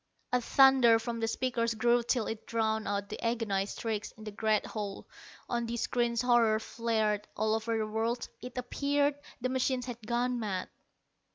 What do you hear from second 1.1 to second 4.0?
the speakers grew till it drowned out the agonized